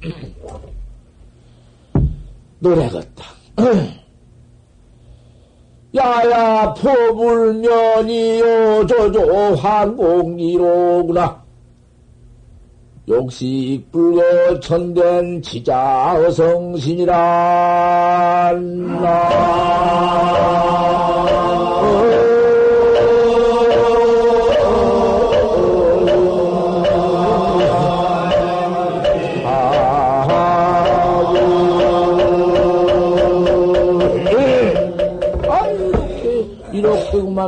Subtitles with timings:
[2.60, 3.24] 노래 같다.
[5.96, 11.42] 야야 포불면이요 저조 환공이로구나.
[13.08, 17.08] 욕식 불거 천된 지자성신이란
[21.78, 22.14] 그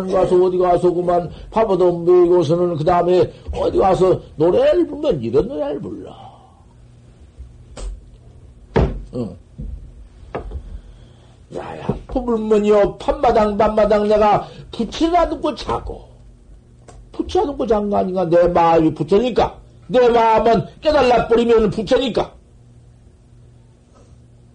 [0.01, 5.81] 만 가서 어디 가서 그만 밥도 먹이고서는 그 다음에 어디 가서 노래를 부르면 이런 노래를
[5.81, 6.15] 불러.
[9.15, 9.37] 응.
[11.55, 12.97] 야야 부불면요.
[12.99, 16.09] 밤마당 밤마당 내가 부채나 듣고 자고.
[17.13, 18.25] 부채 듣고 잔거 아닌가?
[18.25, 19.59] 내 마음이 부채니까.
[19.89, 22.33] 내 마음은 깨달라 버리면 부채니까.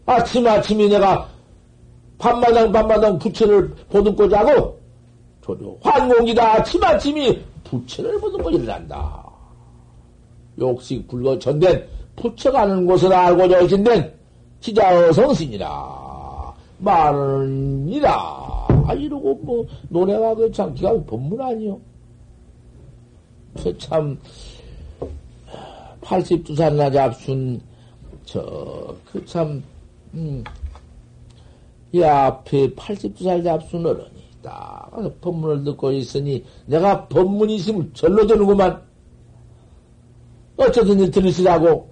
[0.06, 1.28] 아침 아침이 내가
[2.18, 4.80] 밤마당 밤마당 부채를 보듬고 자고
[5.46, 9.24] 조조 환공이다 치마침이 부처를 보는 거 일어난다.
[10.60, 14.12] 욕식 불거 전된 부처가는 곳을 알고 계신된
[14.60, 21.80] 지자어 성신이라 말은이라 이러고 뭐 노래가 그참 기가 법문 아니요.
[23.78, 24.18] 참
[26.02, 27.62] 82살 나 잡순
[28.26, 29.64] 저그 참
[30.14, 30.44] 음,
[31.92, 34.16] 이 앞에 82살 잡순 어른
[34.46, 38.80] 딱 법문을 듣고 있으니 내가 법문이 있으면 절로 되는구만.
[40.56, 41.90] 어쩌든지 들으시라고.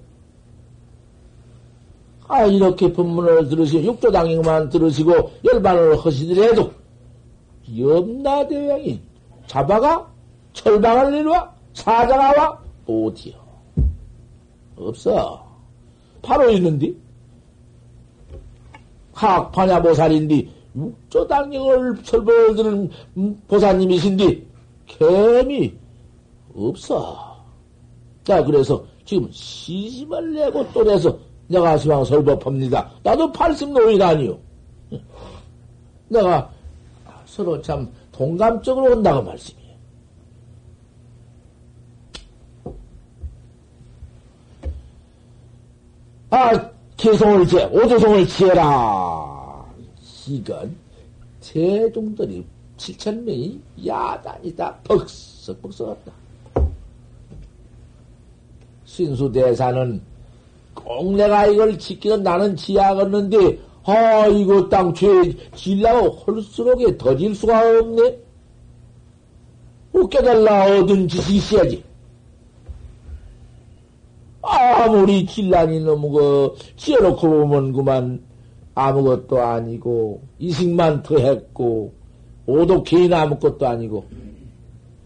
[2.28, 6.72] 아, 이렇게 법문을 들으시고, 육조당행만 들으시고, 열반을 하시더라도,
[7.78, 9.02] 염라대왕이
[9.48, 10.10] 잡아가?
[10.54, 11.54] 철방을 내려와?
[11.74, 12.60] 사자가 와?
[12.88, 13.36] 어디요?
[14.78, 15.46] 없어.
[16.22, 16.98] 바로 있는디?
[19.14, 22.90] 학파냐 보살인디, 육조당령을 설벌드는
[23.48, 24.44] 보사님이신데
[24.86, 25.74] 개미
[26.56, 27.38] 없어.
[28.24, 31.18] 자 그래서 지금 시심을 내고 또 내서
[31.48, 32.92] 내가 시방 설법합니다.
[33.04, 34.38] 나도 팔십 노인 아니요.
[36.08, 36.50] 내가
[37.26, 39.74] 서로 참 동감적으로 온다고 말씀이에요.
[46.30, 49.43] 아, 개성을 제, 오조성을 지어라.
[50.28, 50.76] 이건
[51.42, 52.46] 대중들이
[52.78, 54.76] 7천 명이 야단이다.
[54.84, 56.12] 벅석벅석했다.
[58.86, 60.02] 신수대사는
[60.74, 65.08] 꼭 내가 이걸 지키는 나는 지하겠는데, 아, 이거 땅죄
[65.56, 68.20] 질라고 홀수록에 더질 수가 없네?
[69.94, 71.84] 웃겨달라 얻은 짓이 있어야지.
[74.42, 78.22] 아무리 질란이 너무 그, 지어놓고 보면 그만,
[78.76, 81.94] 아무것도 아니고, 이승만 더했고,
[82.46, 84.06] 오독해인 아무것도 아니고,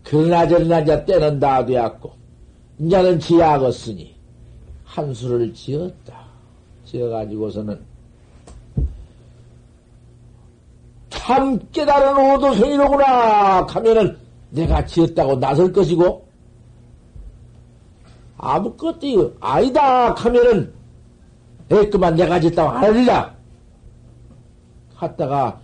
[0.04, 2.12] 그러나 저러나 자 때는 다 되었고,
[2.80, 4.16] 이제는 지하겠으니,
[4.86, 6.28] 한 수를 지었다.
[6.86, 7.80] 지어가지고서는,
[11.10, 13.66] 참 깨달은 오도성이로구나!
[13.68, 14.18] 하면은,
[14.50, 16.26] 내가 지었다고 나설 것이고,
[18.38, 20.14] 아무것도 아니다!
[20.14, 20.74] 하면은,
[21.70, 23.37] 에, 그만 내가 지었다고 안 하리라!
[24.98, 25.60] 갔다가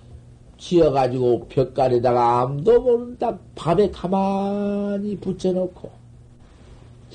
[0.57, 3.37] 지어가지고 벽가에다가 아무도 모른다.
[3.55, 5.89] 밤에 가만히 붙여놓고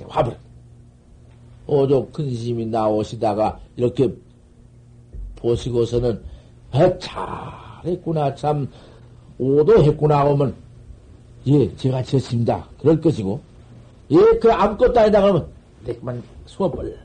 [0.09, 0.37] 화불
[1.67, 4.13] 오조 근심이 나오시다가 이렇게
[5.37, 6.21] 보시고서는
[6.73, 8.35] 아, 잘했구나.
[8.35, 8.69] 참
[9.39, 10.55] 오도 했구나 하면
[11.47, 12.69] 예 제가 지었습니다.
[12.79, 13.41] 그럴 것이고.
[14.11, 15.47] 예그 아무것도 아니다 그러면
[15.85, 16.99] 내만 수업을.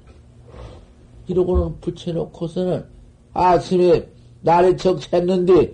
[1.27, 2.85] 이러고는 붙여놓고서는
[3.33, 4.05] 아침에
[4.43, 5.73] 날이 척했는데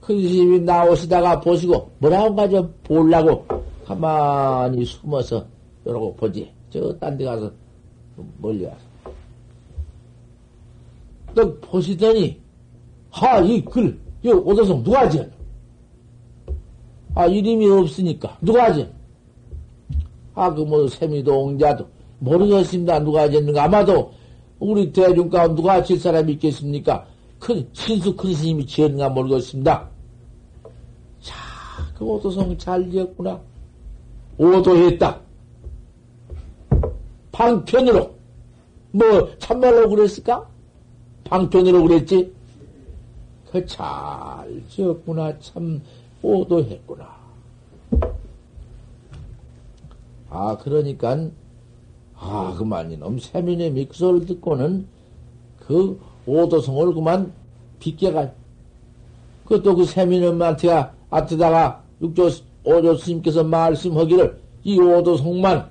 [0.00, 3.44] 큰스님이 나오시다가 보시고 뭐라고 가 좀 보려고
[3.84, 5.44] 가만히 숨어서
[5.84, 6.48] 이러고 보지.
[6.70, 7.50] 저 딴 데 가서
[8.38, 8.76] 멀리 가서.
[11.34, 12.38] 또 보시더니
[13.10, 15.24] 하 이 글, 이 오도성 누가 지어?
[17.14, 18.86] 아 이름이 없으니까 누가 지어?
[20.34, 21.86] 아그 뭐 세미동자도
[22.20, 22.98] 모르겠습니다.
[23.00, 24.12] 누가 지었는가 아마도
[24.58, 27.06] 우리 대중 가운데 누가 질 사람이 있겠습니까?
[27.42, 29.88] 큰, 신수 큰 스님이 지었는가 모르겠습니다.
[31.20, 31.34] 자,
[31.98, 33.40] 그 오도성 잘 지었구나.
[34.38, 35.20] 오도했다.
[37.32, 38.14] 방편으로.
[38.92, 40.48] 뭐, 참말로 그랬을까?
[41.24, 42.32] 방편으로 그랬지?
[43.50, 45.36] 그 잘 지었구나.
[45.40, 45.82] 참,
[46.22, 47.08] 오도했구나.
[50.30, 51.26] 아, 그러니까,
[52.14, 54.86] 아, 그만 이놈 세민의 그 소리를 듣고는
[55.58, 57.32] 그 오도성을 그만
[57.78, 58.30] 빗겨가.
[59.44, 62.30] 그것도 그 세민엄마한테 앞에다가 육조
[62.64, 65.70] 오조 스님께서 말씀하기를 이 오도성만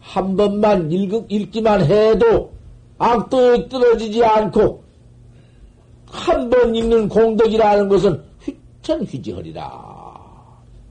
[0.00, 2.52] 한 번만 읽, 읽기만 해도
[2.98, 4.82] 악도에 떨어지지 않고
[6.06, 8.22] 한 번 읽는 공덕이라는 것은
[8.82, 10.12] 휘천휘지허리라.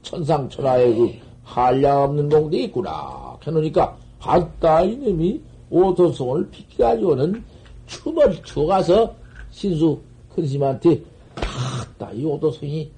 [0.02, 1.12] 천상천하의 그
[1.44, 3.36] 한량 없는 공덕이 있구나.
[3.40, 5.40] 그러니까 아따 이놈이
[5.70, 7.44] 오도성을 피기가지고는
[7.86, 9.14] 춤을 추어가서
[9.50, 10.00] 신수
[10.34, 11.02] 큰스님한테
[11.36, 12.90] 아따 이 오도성이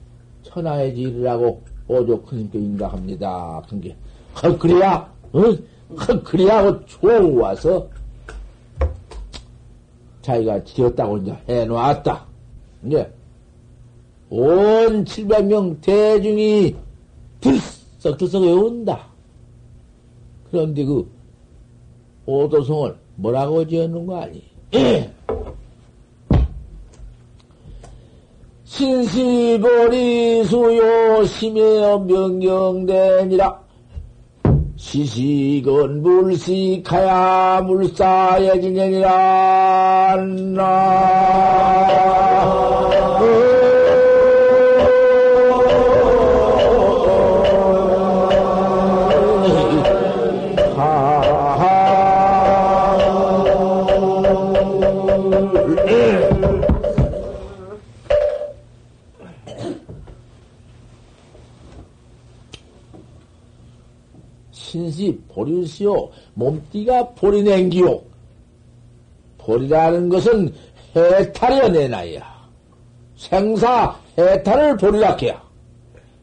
[0.43, 3.63] 천하의 질이라고 오조 큰스님께 인가합니다.
[3.69, 3.97] 그게
[4.35, 5.41] 그 그래야 어?
[6.25, 7.89] 그래야 좋아서
[10.23, 12.27] 자기가 지었다고 이제 해놓았다.
[12.87, 13.13] 이제
[14.31, 16.75] 온 700명 대중이
[17.41, 19.07] 들썩 들썩 외운다.
[20.51, 21.11] 그런데 그
[22.27, 24.43] 오도성을 뭐라고 지었는 거 아니?
[28.65, 33.61] 신시보리 수요 심여 명령되니라.
[34.75, 40.17] 시식은 물식하야 물사에 지내니라.
[64.55, 68.01] 신시 보리시오 몸띠가 보리냉기요.
[69.37, 70.55] 보리라는 것은
[70.95, 72.23] 해탈이여 내나야.
[73.17, 75.43] 생사 해탈을 보리라 해야.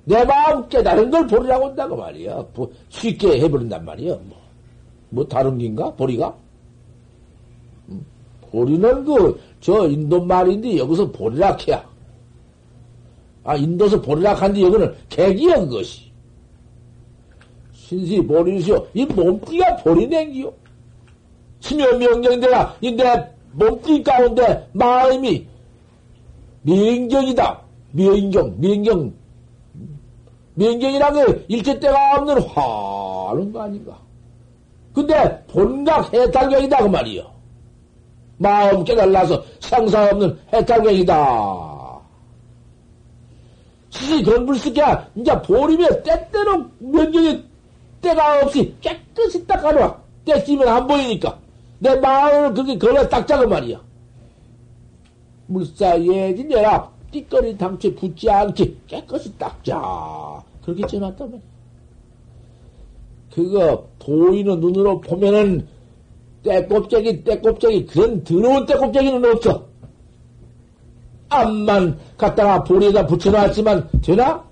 [0.05, 2.45] 내 마음 깨달은 걸 보리라고 한다고 말이야.
[2.89, 4.15] 쉽게 해버린단 말이야.
[4.23, 4.37] 뭐,
[5.09, 5.93] 뭐 다른 긴가?
[5.95, 6.33] 보리가?
[7.89, 8.05] 음,
[8.49, 11.85] 보리는 그, 저 인도 말인데 여기서 보리라 해야.
[13.43, 16.10] 아, 인도서 보리라 한데 여기는 객이여, 그것이.
[17.91, 18.87] 신시 보리시오.
[18.93, 20.53] 이 몸띠가 보리냉기요.
[21.59, 23.03] 심여 명령대가 이내
[23.51, 25.45] 몸띠 가운데 마음이
[26.61, 27.61] 명경이다.
[27.91, 29.13] 명경, 명경.
[30.53, 33.99] 명경이라는 게 일체 때가 없는 화는 거 아닌가.
[34.93, 37.29] 근데 본각 해탈경이다 그 말이요.
[38.37, 41.99] 마음 깨달라서 상사 없는 해탈경이다.
[43.89, 47.50] 시시 건불스야 이제 보리면 때때로 명경이
[48.01, 50.01] 때가 없이 깨끗이 닦아놔.
[50.25, 51.39] 때 끼면 안 보이니까.
[51.79, 53.81] 내 마음을 그렇게 걸어 닦자고 말이야.
[55.47, 60.43] 물사예진여라 띠거리 당초에 붙지 않게 깨끗이 닦자.
[60.63, 61.51] 그렇게 지어놨단 말이야.
[63.33, 65.67] 그거 보이는 눈으로 보면은
[66.43, 69.65] 때꼽쟁이 때꼽쟁이 그런 더러운 때꼽쟁이는 없어.
[71.29, 74.43] 암만 갖다가 보리에다 붙여놨지만 되나?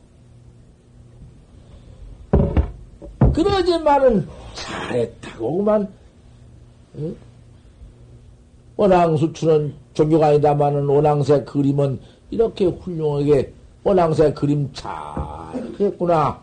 [3.44, 5.88] 그러지만은 잘했다고만
[6.98, 7.16] 응?
[8.76, 12.00] 원앙수출은 종교가 아니다마는 원앙새 그림은
[12.32, 13.54] 이렇게 훌륭하게
[13.84, 14.92] 원앙새 그림 잘
[15.78, 16.40] 그랬구나.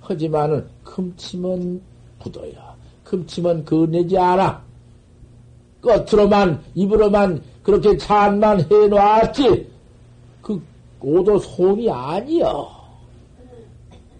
[0.00, 1.80] 하지만은 금침은
[2.18, 2.74] 굳어야.
[3.04, 4.62] 금침은 그내지 않아.
[5.80, 9.68] 겉으로만 입으로만 그렇게 찬만 해놓았지.
[10.40, 10.62] 그
[11.00, 12.82] 오도 손이 아니여.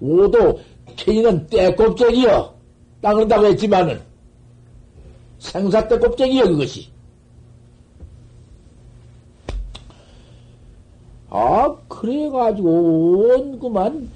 [0.01, 0.61] 오도
[0.97, 2.55] 케이는 떼껍데기여.
[3.01, 4.01] 딱 그런다고 했지만은,
[5.39, 6.89] 생사 떼껍데기여, 그것이.
[11.29, 14.09] 아, 그래가지고, 온, 그만,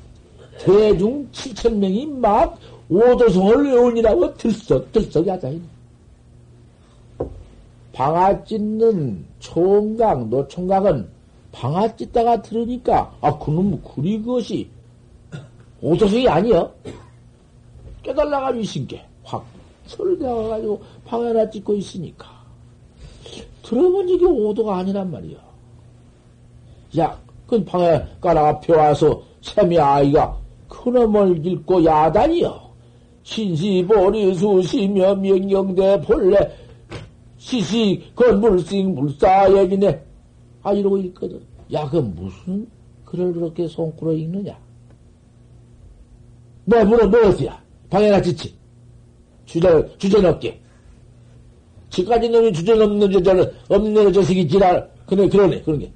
[0.58, 5.52] 대중 7천 명이 막, 오도성을 외우니라고 들썩, 들썩 하자.
[7.92, 11.08] 방아 찢는 총각, 노총각은
[11.50, 14.68] 방아 찢다가 들으니까, 아, 그놈, 그리 그것이,
[15.80, 16.72] 오도성이 아니여.
[18.02, 19.44] 깨달아가지고 있으니까 확
[19.86, 22.28] 설대어가지고 방에 하나 찍고 있으니까.
[23.62, 25.38] 들어본 적이 오도가 아니란 말이야.
[26.98, 30.36] 야, 그 방에 까라 앞에 와서 샘이 아이가
[30.68, 32.66] 큰놈을 읽고 야단이여.
[33.24, 36.56] 신시보리 수 시며 명경대 본래
[37.38, 40.04] 시시 건물싱 물사얘기네.
[40.62, 41.42] 아 이러고 있거든.
[41.72, 42.68] 야, 그 무슨
[43.04, 44.56] 글을 그렇게 손구로 읽느냐?
[46.66, 47.62] 뭐, 물어, 무엇이야?
[47.88, 48.52] 방해나 짓지.
[49.46, 49.68] 주제,
[49.98, 50.60] 주제 넘게.
[51.90, 54.90] 지까지 놈이 주제 넘는 여자는, 없는 저식이 지랄.
[55.06, 55.92] 그래, 그러네, 그런 게.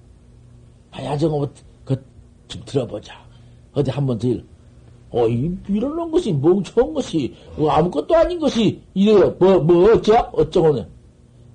[0.92, 1.50] 아 야, 저거, 뭐,
[1.84, 2.00] 그,
[2.46, 3.14] 좀 들어보자.
[3.72, 4.28] 어디 한번 더,
[5.10, 9.34] 어, 이, 이런 것이 멍청한 것이, 뭐 아무것도 아닌 것이, 이래요.
[9.40, 10.20] 뭐, 뭐, 어쩌?
[10.32, 10.86] 어쩌고는.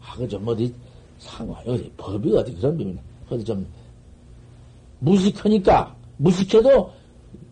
[0.01, 0.73] 아, 그 좀 어디,
[1.19, 2.97] 상황, 어디, 법이 어디 그런 법이네.
[3.29, 3.65] 어디 좀,
[4.99, 6.91] 무식하니까, 무식해도,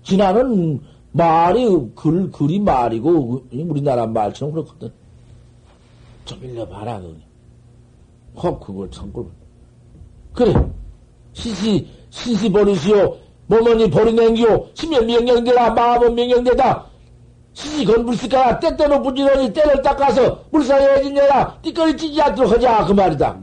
[0.04, 0.82] 지나는
[1.14, 4.92] 말이, 글, 글이 말이고, 우리나라 말처럼 그렇거든.
[6.26, 7.02] 좀 일러봐라.
[8.36, 9.30] 혹, 그걸 참고.
[10.34, 10.54] 그래.
[11.34, 13.18] 시시, 시시 버리시오.
[13.48, 14.70] 뭐뭐니 버리냉기오.
[14.74, 15.72] 심연 명령대라.
[15.74, 16.86] 마음은 명령대다.
[17.54, 18.60] 시시 건불시가라.
[18.60, 21.60] 때때로 부지런히 때를 닦아서 물사에 해진여라.
[21.62, 22.86] 띠거리 찌지 않도록 하자.
[22.86, 23.40] 그 말이다.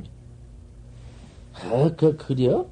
[1.54, 2.64] 아, 그, 그려?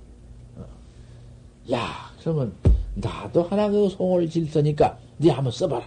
[1.71, 2.52] 야, 그러면,
[3.00, 5.87] 나도 하나 그 송을 질서니까, 네 한번 써봐라.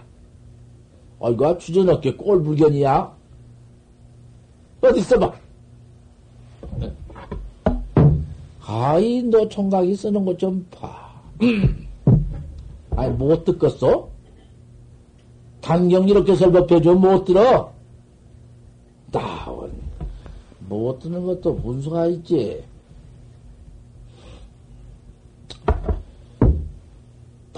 [1.18, 3.16] 어이구, 주저넘게 꼴불견이야?
[4.80, 5.32] 어디 써봐.
[8.64, 11.12] 아이, 너 총각이 쓰는 것 좀 봐.
[12.96, 14.08] 아이, 못 듣겠어?
[15.60, 17.72] 단경 이렇게 설법해줘, 못 들어?
[19.12, 19.70] 나원,
[20.60, 22.64] 못 듣는 것도 문수가 있지.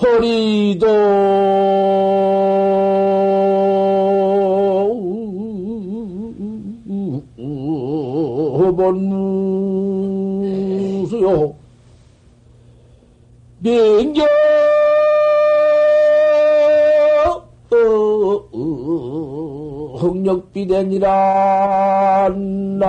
[0.04, 0.84] 포리도
[11.14, 11.54] 번수요.
[13.60, 14.26] 명경!
[19.96, 21.08] 흥력비대니라
[22.78, 22.84] 나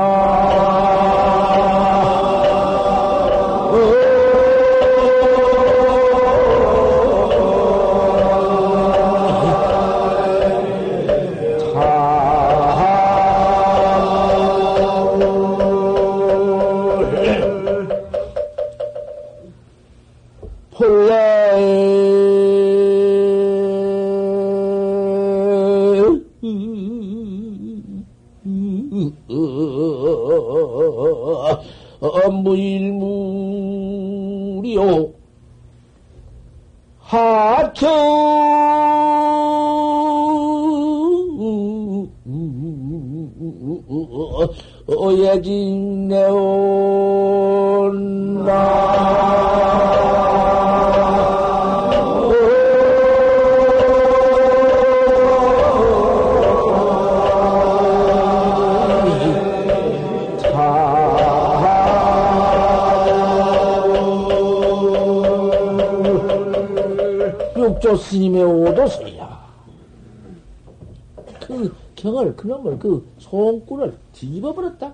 [74.14, 74.94] 뒤집어버렸다.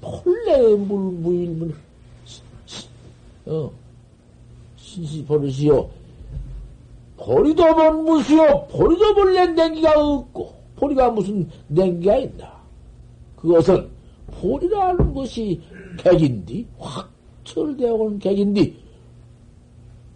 [0.00, 1.74] 본래 물, 무일문,
[3.46, 3.70] 어,
[4.76, 5.88] 신시 버릇이요.
[7.16, 8.66] 보리도 뭔 무수요.
[8.70, 12.54] 보리도 본래 냉기가 없고, 보리가 무슨 냉기가 있나.
[13.36, 13.88] 그것은
[14.40, 15.60] 보리라는 것이
[15.98, 18.76] 객인디, 확철되어온 객인디,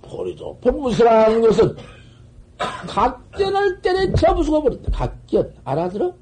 [0.02, 1.76] 보리도 본무수라는 것은
[2.58, 4.92] 각견을 때려쳐 부수어버린다.
[4.92, 5.52] 각견.
[5.64, 6.12] 알아들어?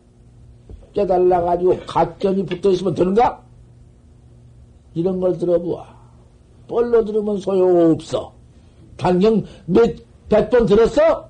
[0.99, 3.41] 깨달아가지고 각견이 붙어 있으면 되는가?
[4.95, 5.87] 이런 걸 들어보아.
[6.67, 8.33] 뻘로 들으면 소용없어.
[8.97, 9.95] 당경 몇,
[10.29, 11.29] 백 번 들었어?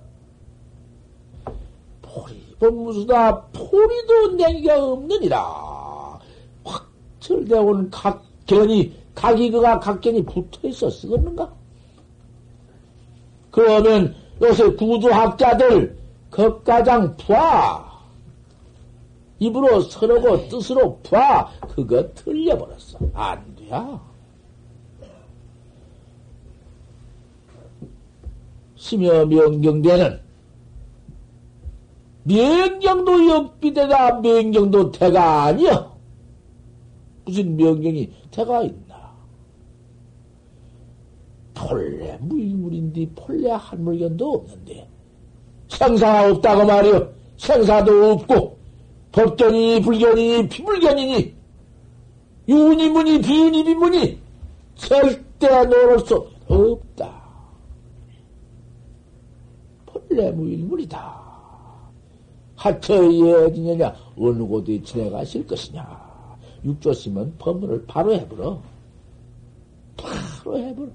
[2.00, 3.42] 포리, 본무수다.
[3.52, 6.18] 포리도 내기가 없느니라.
[6.64, 11.52] 확철되어 온 각견이, 각이 그가 각견이 붙어 있어 쓰겠는가?
[13.50, 15.96] 그러면 요새 구두학자들
[16.30, 17.87] 겁가장 부하
[19.38, 22.98] 입으로 서르고 뜻으로 부하 그거 틀려버렸어.
[23.14, 24.00] 안 돼야
[28.76, 30.20] 심여 명경대는
[32.24, 35.96] 명경도 역비대가 명경도 대가 아니여.
[37.24, 39.12] 무슨 명경이 대가 있나?
[41.54, 44.88] 본래 무일물인데 본래 한물견도 없는데.
[45.68, 47.12] 생사가 없다고 말이요.
[47.38, 48.57] 생사도 없고
[49.18, 51.34] 법견이니 불견이니 비불견이니
[52.48, 54.20] 유니문이 비유니비문이
[54.76, 57.20] 절대 놓을 수 없다.
[59.86, 61.18] 본래 무일물이다.
[62.54, 65.84] 하처의 지냐냐 어느 곳에 지내가실 것이냐.
[66.64, 68.60] 육조심은 법문을 바로 해버려.
[69.96, 70.88] 바로 해버려.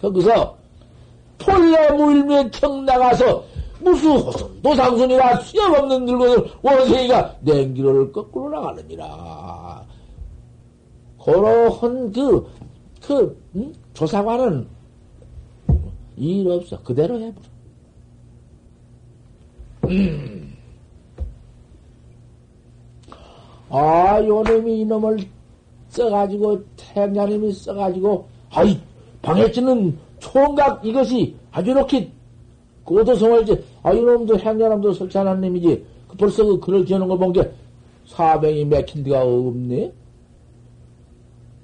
[0.00, 0.56] 거기서
[1.38, 3.44] 폴레 무일면 청 나가서
[3.80, 9.84] 무수 호선 도상순이라 수염 없는 늙은을 원생이가 냉기를 거꾸로 나가느니라.
[11.22, 12.46] 그러한 그,
[13.00, 13.74] 그, 음?
[13.94, 14.66] 조사관은
[16.16, 16.80] 일 없어.
[16.82, 17.48] 그대로 해버려.
[19.88, 20.54] 음.
[23.70, 25.18] 아, 요놈이 이놈을
[25.88, 28.78] 써가지고, 태양자님이 써가지고, 아이,
[29.22, 32.10] 방해치는 총각 이것이 아주 이렇게
[32.84, 35.84] 고도성을 이제, 아, 이놈도 향자람도 설치하는 놈이지.
[36.08, 37.50] 그 벌써 그 글을 지어놓은 거 본 게
[38.06, 39.90] 사병이 맥힌 데가 없네?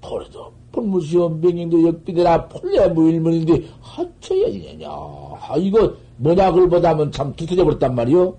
[0.00, 4.88] 벌써 본무시험 병인도 역비대라 폴레 무일문인데 하쳐야 지냐.
[4.88, 8.34] 아, 이거 뭐냐글 보다면 참 두터져 버렸단 말이요.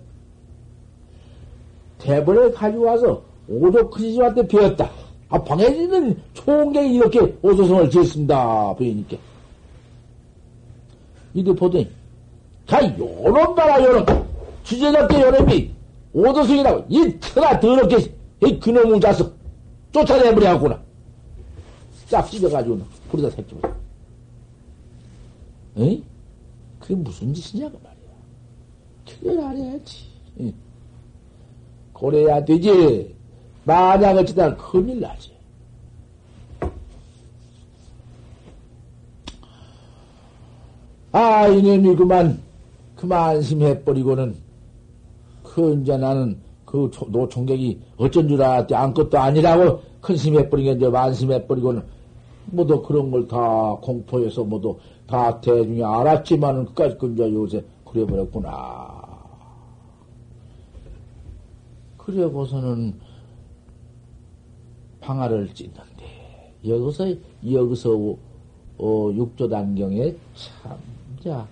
[2.00, 4.90] 대본을 가져와서 오조 크지지한테 배웠다.
[5.30, 8.74] 아, 방해지는 총경이 이렇게 오조성을 지었습니다.
[8.74, 9.18] 보이니까.
[11.36, 11.88] 이거 보더니,
[12.72, 14.06] 가, 요런 봐라, 요런.
[14.64, 15.72] 주제답게 요놈이
[16.14, 17.98] 오도성이라고, 이 터가 더럽게,
[18.46, 19.36] 이 그놈의 자석,
[19.92, 20.82] 쫓아내버려갖구나.
[22.08, 23.74] 싹 찢어가지고, 불에다 새끼버려.
[25.80, 26.04] 에이?
[26.80, 29.20] 그게 무슨 짓이냐고 말이야.
[29.20, 30.06] 그걸 알아야지.
[30.40, 30.54] 응.
[31.92, 33.14] 고래야 되지.
[33.66, 35.32] 만약 어쩌다 큰일 나지.
[41.12, 42.42] 아, 이놈이 그만,
[43.02, 44.36] 그만 안심해버리고는,
[45.42, 48.76] 그, 이제 나는 그 노총객이 어쩐 줄 알았대.
[48.76, 51.82] 아무것도 아니라고 큰심해버리게 이제 안심해버리고는,
[52.52, 54.78] 모두 그런 걸 다 공포해서 모두
[55.08, 59.02] 다 대중이 알았지만은 끝까지 그 이제 요새 그래버렸구나.
[61.98, 62.94] 그래 보서는
[65.00, 67.16] 방아를 찢는데, 여기서,
[67.52, 68.16] 여기서,
[68.78, 70.78] 어, 육조단경에 참,
[71.24, 71.48] 자,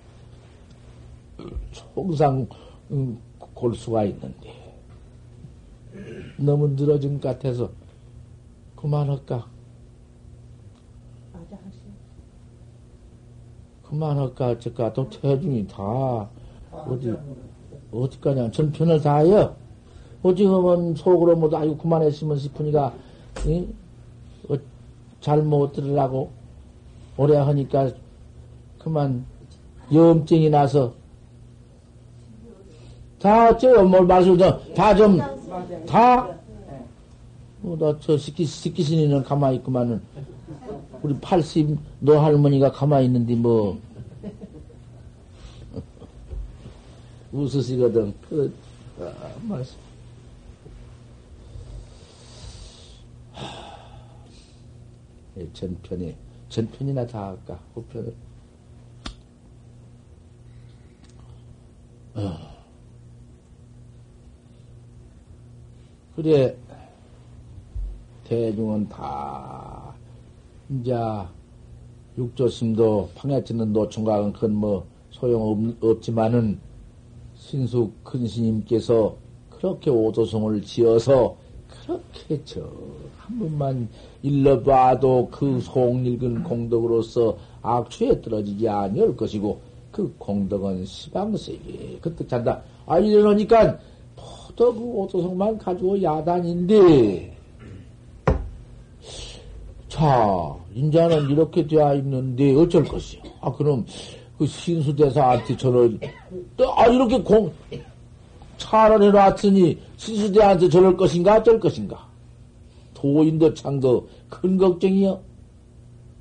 [1.71, 2.47] 총상,
[2.91, 3.19] 음,
[3.53, 4.75] 골수가 있는데,
[6.37, 7.71] 너무 늘어진 것 같아서,
[8.75, 9.47] 그만할까?
[13.83, 16.29] 그만할까, 어쩔까, 또 태중이 다,
[16.71, 17.13] 어디,
[17.91, 19.55] 어디까냐, 전편을 다 해요.
[20.21, 22.93] 오징어면 속으로 뭐도 아이고 그만했으면 싶으니까
[23.47, 23.73] 응?
[24.49, 24.55] 어,
[25.21, 26.29] 잘못 들으라고
[27.17, 27.91] 오래 하니까
[28.77, 29.25] 그만
[29.93, 30.93] 염증이 나서
[33.19, 34.37] 다 어째요 뭘 말씀
[34.75, 35.17] 다좀
[35.85, 36.35] 다?
[37.61, 40.01] 뭐, 나저 시키, 시키신이는 가만히 있구만은
[41.01, 43.77] 우리 80너 할머니가 가만히 있는데 뭐
[47.33, 48.53] 웃으시거든 그
[48.99, 49.75] 아, 말씀
[55.39, 56.17] 예, 전편에,
[56.49, 58.13] 전편이나 다 할까, 후편을.
[62.15, 62.58] 어.
[66.21, 66.53] 그래,
[68.25, 69.95] 대중은 다,
[70.69, 70.93] 이제,
[72.17, 76.59] 육조심도 방해치는 노총각은 그건 뭐 소용없지만은,
[77.35, 79.15] 신숙 큰 스님께서
[79.49, 81.37] 그렇게 오도성을 지어서
[81.69, 82.69] 그렇게 저
[83.29, 83.87] 한 번만
[84.23, 89.59] 일러봐도 그 송일근 공덕으로서 악취에 떨어지지 아니할 것이고
[89.91, 92.61] 그 공덕은 시방세계 그때 잔다.
[92.87, 93.77] 아 이러니까
[94.59, 97.37] 포도 그 오도성만 가지고 야단인데
[99.87, 103.21] 자 인자는 이렇게 되어 있는데 어쩔 것이요.
[103.39, 103.85] 아 그럼
[104.37, 105.97] 그 신수대사한테 저를
[106.75, 107.51] 아 이렇게 공
[108.57, 112.05] 차를 해놨으니 신수대한테 저럴 것인가 어쩔 것인가
[112.93, 115.21] 도인도 창도 큰 걱정이요.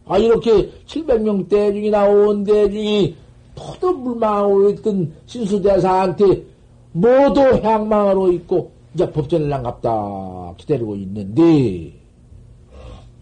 [0.07, 3.15] 아, 이렇게 700명 대중이 나온 대중이
[3.55, 6.45] 토도 물망하고 있던 신수대사한테
[6.93, 11.93] 모두 향망하러 있고, 이제 법전을 난갑다 기다리고 있는데,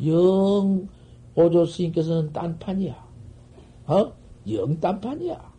[0.07, 0.89] 영,
[1.35, 3.07] 오조 스님께서는 딴판이야.
[3.89, 4.13] 어?
[4.51, 5.57] 영 딴판이야.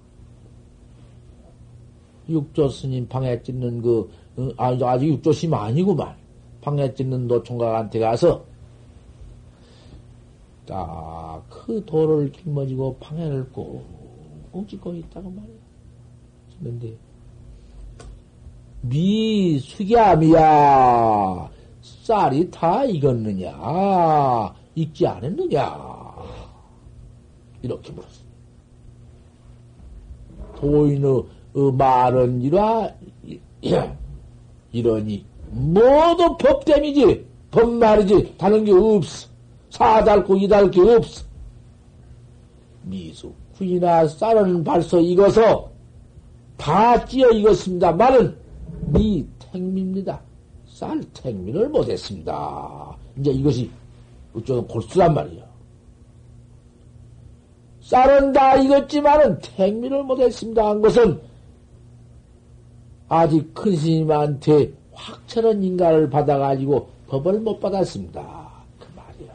[2.30, 6.16] 육조 스님 방에 찢는 그, 어, 아직 육조 스님 아니구만.
[6.62, 8.44] 방에 찢는 노총각한테 가서
[10.66, 11.28] 딱
[11.68, 13.84] 그 돌을 길머지고 방해를 꼭
[14.70, 15.58] 찍고 있다고 말이야.
[16.60, 16.96] 그런데
[18.90, 21.50] 미 숙야미야
[21.82, 25.98] 쌀이 다 익었느냐 익지 않았느냐
[27.62, 28.28] 이렇게 물었어.
[30.56, 31.24] 도인의
[31.74, 32.92] 말은 이라
[34.72, 37.26] 이러니 모두 법땜이지.
[37.52, 38.36] 법말이지.
[38.38, 39.28] 다른 게 없어.
[39.70, 41.26] 사달고 이달 게 없어.
[42.84, 45.70] 미수, 구이나 쌀은 발서 익어서
[46.58, 47.92] 다 찌어 익었습니다.
[47.94, 48.38] 말은
[48.88, 50.20] 미택미입니다.
[50.68, 52.96] 쌀 택미를 못했습니다.
[53.18, 53.70] 이제 이것이
[54.36, 55.44] 어쩌면 골수란 말이야.
[57.82, 60.70] 쌀은 다 익었지만은 택미를 못했습니다.
[60.70, 61.20] 한 것은
[63.08, 68.50] 아직 큰 스님한테 확철한 인가를 받아가지고 법을 못 받았습니다.
[68.80, 69.34] 그 말이야.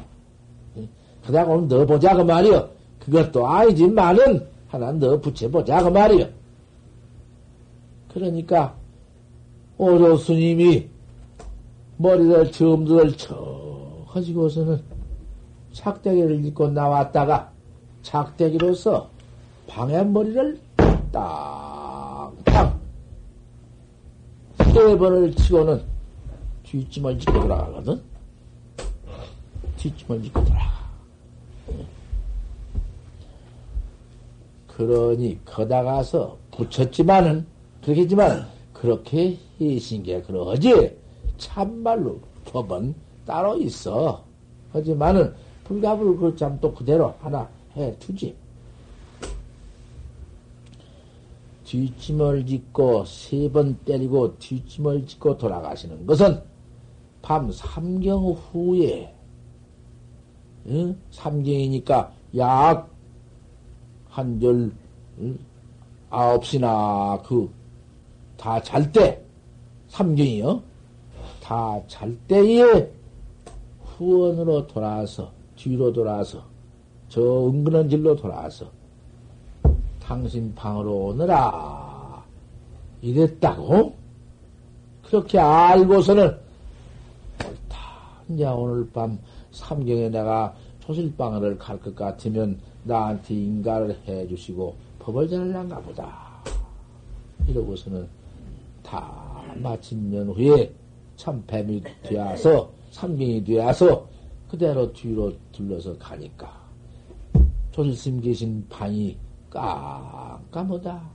[1.24, 2.68] 그다가 오늘 넣어보자 그 말이요.
[3.00, 6.26] 그것도 아니지만은 하나 넣어 붙여보자 그 말이요.
[8.12, 8.76] 그러니까
[9.78, 10.88] 오조 스님이
[11.96, 14.82] 머리를 점들을 쳐 가지고서는
[15.72, 17.50] 착대기를 입고 나왔다가
[18.02, 19.08] 착대기로서
[19.66, 20.60] 방해머리를
[21.12, 22.80] 땅땅
[24.72, 25.82] 세 번을 치고는
[26.64, 28.00] 뒷짐을 짓고 돌아가거든.
[29.76, 30.82] 뒷짐을 짓고 돌아가.
[34.68, 37.46] 그러니 거다 가서 붙였지만은
[37.82, 39.38] 그렇겠지만 그렇게
[39.70, 40.96] 해신게 그러지
[41.38, 42.94] 참말로 법은
[43.24, 44.22] 따로 있어.
[44.72, 48.34] 하지만은 불가불 그참 또 그대로 하나 해 두지.
[51.64, 56.42] 뒷짐을 짓고 세 번 때리고 뒷짐을 짓고 돌아가시는 것은
[57.22, 59.14] 밤 삼경 후에
[60.66, 60.96] 응?
[61.10, 62.90] 삼경이니까 약
[64.08, 64.70] 한열
[66.10, 67.48] 아홉 시나 그
[68.36, 69.22] 다 잘 때
[69.92, 70.62] 삼경이요
[71.42, 72.90] 다 잘 때에
[73.84, 76.42] 후원으로 돌아서 뒤로 돌아서
[77.10, 78.66] 저 은근한 길로 돌아서
[80.02, 82.24] 당신 방으로 오느라
[83.02, 83.94] 이랬다고?
[85.04, 86.24] 그렇게 알고서는
[87.44, 87.78] 옳다.
[88.30, 89.18] 이제 오늘 밤
[89.50, 96.32] 삼경에 내가 조실방을 갈 것 같으면 나한테 인가를 해 주시고 법을 전할란가 보다.
[97.46, 98.08] 이러고서는
[98.82, 99.21] 다
[99.56, 100.72] 마친 년 후에
[101.16, 104.06] 참 뱀이 되어서 삼경이 되어서
[104.48, 106.60] 그대로 뒤로 둘러서 가니까
[107.72, 109.16] 조실심 계신 방이
[109.50, 111.10] 깜깜하다.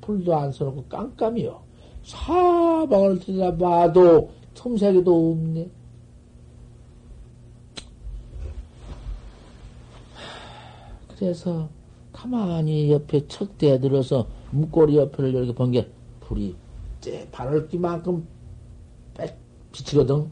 [0.00, 1.60] 불도 안 써놓고 깜깜이요.
[2.04, 5.68] 사방을 들여다봐도 틈새기도 없네.
[11.16, 11.68] 그래서
[12.12, 15.88] 가만히 옆에 척대에 들어서 문고리 옆을 이렇게 본 게
[16.20, 16.54] 불이
[17.04, 18.26] 째 바늘 끼만큼
[19.12, 19.36] 빽
[19.72, 20.26] 비치거든.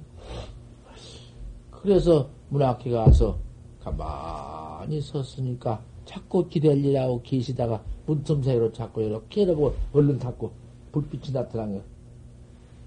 [1.71, 3.39] 그래서 문 앞에 가서
[3.85, 10.51] 가만히 섰으니까 자꾸 기다리라고 계시다가 문틈 사이로 자꾸 이렇게 이러고 얼른 닫고
[10.93, 11.83] 불빛이 나타난 거야.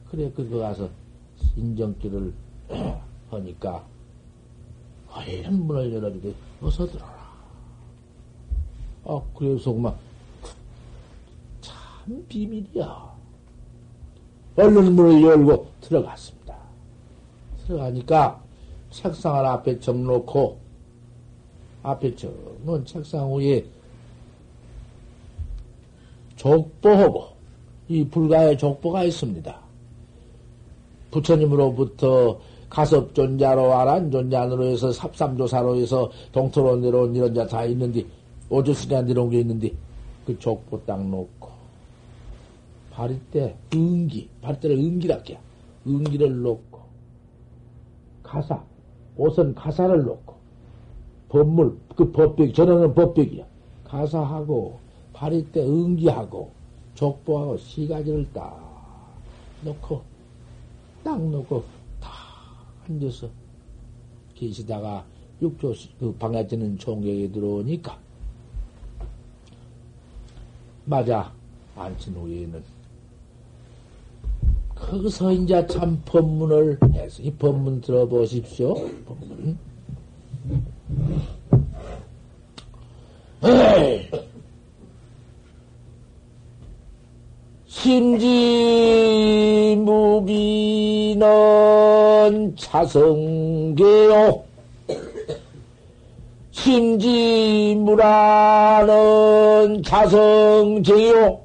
[0.10, 0.90] 그래, 그거 가서
[1.56, 2.34] 인정길을
[3.30, 3.86] 하니까
[5.14, 7.14] 허연 문을 열어주고 어서 들어라.
[9.06, 9.96] 아, 그래서 그만
[11.62, 13.15] 참 비밀이야.
[14.58, 16.56] 얼른 문을 열고 들어갔습니다.
[17.68, 18.42] 들어가니까
[18.92, 20.58] 책상을 앞에 정 놓고
[21.84, 23.66] 앞에 저는 책상 위에
[26.36, 27.26] 족보하고
[27.88, 29.60] 이 불가의 족보가 있습니다.
[31.12, 32.40] 부처님으로부터
[32.70, 38.04] 가섭존자로 아난존자로 해서 삽삼조사로 해서 동토로 내려온 이런 자 다 있는데
[38.50, 39.72] 오조스가 내려온 게 있는데
[40.26, 41.45] 그 족보 딱 놓고
[42.96, 45.38] 바리때 은기 바리때를 은기랄게요.
[45.86, 46.80] 은기를 놓고
[48.24, 48.64] 가사
[49.18, 50.36] 옷은 가사를 놓고
[51.36, 53.46] 법물, 그 법벽, 전에는 법벽이야.
[53.84, 54.80] 가사하고,
[55.12, 56.52] 파리 때 응기하고,
[56.94, 58.58] 족보하고, 시 가지를 딱
[59.62, 60.02] 놓고,
[61.04, 61.64] 딱 놓고,
[62.00, 62.10] 다
[62.88, 63.28] 앉아서
[64.34, 65.06] 계시다가,
[65.42, 68.00] 육조, 그 방에 찌는 총격이 들어오니까,
[70.86, 71.34] 맞아.
[71.76, 72.64] 앉힌 후에는,
[74.96, 78.74] 거기서 이제 참 법문을 해서, 이 법문 들어보십시오.
[79.06, 79.58] 법문.
[87.68, 91.26] 심지 무비는
[92.58, 94.44] 차성계요.
[96.52, 101.45] 심지 무라는 차성제요.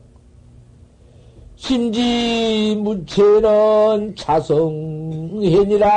[1.71, 3.07] 심지무체는
[4.17, 5.89] 차성현이라.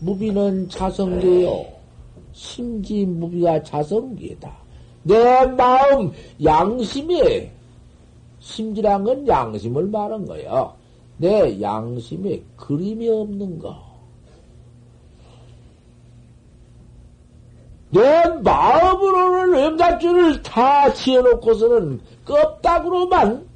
[0.00, 1.77] 무비는 자성계요.
[2.38, 4.56] 심지무비가 자성기다.
[5.02, 7.50] 내 마음 양심에
[8.38, 10.72] 심지란 건 양심을 말한 거예요.
[11.16, 13.76] 내 양심에 그림이 없는 거.
[17.90, 23.48] 내 마음으로는 염자줄을 다 지어놓고서는 껍닥으로만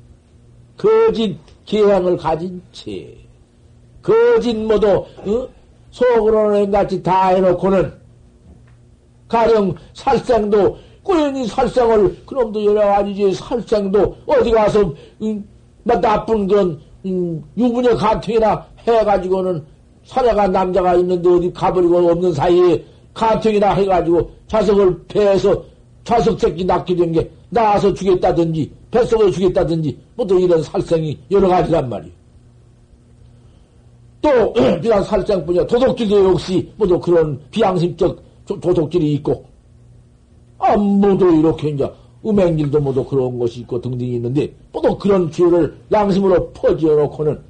[0.76, 3.14] 거짓 기행을 가진 채
[4.00, 5.48] 거짓 모두 어?
[5.90, 8.01] 속으로는 같이 다 해놓고는
[9.32, 14.92] 가령 살생도, 꾸준히 살생을, 그놈도 여러 가지지, 살생도, 어디 가서,
[15.22, 15.44] 음,
[15.84, 19.64] 나쁜 그런, 음, 유부녀 가통이나 해가지고는,
[20.04, 25.62] 사내가 남자가 있는데 어디 가버리고 없는 사이에 가택이나 해가지고 자석을 배해서
[26.04, 32.12] 자석 새끼 낳게 된 게 낳아서 주겠다든지 뱃속에 주겠다든지 뭐또 이런 살생이 여러 가지란 말이에요.
[34.22, 38.18] 또 비단 살생뿐이야 도둑질도 역시 뭐또 그런 비양심적
[38.60, 39.44] 도둑질이 있고
[40.58, 41.90] 아무도 이렇게 이제
[42.24, 47.40] 음행질도 뭐도 그런 것이 있고 등등이 있는데 뭐또 그런 죄를 양심으로 퍼지어 놓고는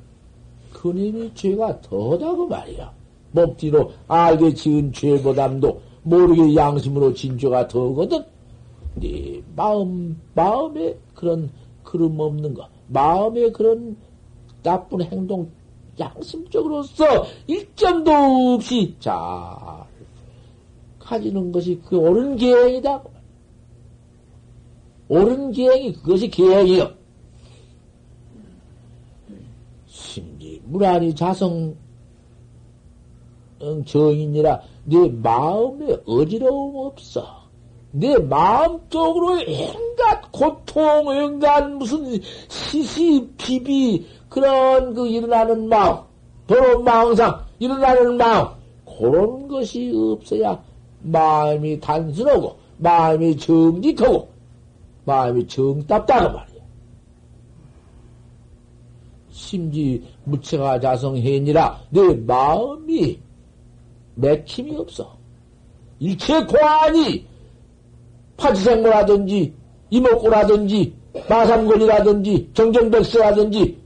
[0.72, 2.92] 그님이 죄가 더다고 말이야.
[3.32, 8.24] 몸띠로 알게 지은 죄보담도 모르게 양심으로 진 죄가 더거든.
[8.96, 11.50] 네 마음 마음에 그런
[11.82, 13.96] 그름 없는 거, 마음에 그런
[14.62, 15.48] 나쁜 행동
[15.98, 18.10] 양심적으로서 일점도
[18.54, 19.12] 없이 잘
[21.12, 23.02] 가지는 것이 그 옳은 계행이다.
[25.08, 26.90] 옳은 계행이 그것이 계행이요.
[29.86, 31.76] 심지 무란히 자성
[33.84, 37.42] 정인이라 네 마음에 어지러움 없어.
[37.90, 45.98] 내 마음 쪽으로 온갖 고통, 온갖 무슨 시시, 비비, 그런 그 일어나는 마음,
[46.46, 48.48] 도로 마음상 일어나는 마음,
[48.86, 50.71] 그런 것이 없어야
[51.02, 54.28] 마음이 단순하고, 마음이 정직하고,
[55.04, 56.62] 마음이 정답다고 말이야.
[59.30, 63.18] 심지 무체가 자성해니라 내 마음이
[64.14, 65.16] 맥힘이 없어.
[65.98, 67.26] 일체 고안이
[68.36, 69.54] 파지생모라든지
[69.90, 70.94] 이목구라든지
[71.28, 73.78] 마삼골이라든지 정전백세라든지